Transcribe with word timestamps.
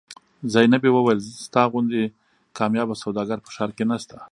زینبې 0.53 0.89
وویل 0.93 1.19
ستا 1.45 1.63
غوندې 1.71 2.03
کاميابه 2.57 2.95
سوداګر 3.03 3.37
په 3.45 3.49
ښار 3.55 3.69
کې 3.77 3.83
نشته. 3.91 4.17